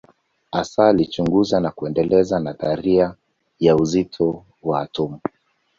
Hasa 0.51 0.87
alichunguza 0.87 1.59
na 1.59 1.71
kuendeleza 1.71 2.39
nadharia 2.39 3.15
ya 3.59 3.75
uzito 3.75 4.45
wa 4.63 4.81
atomu. 4.81 5.19